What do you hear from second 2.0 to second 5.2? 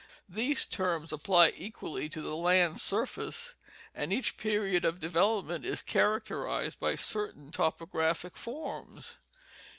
to the land surface, and each period of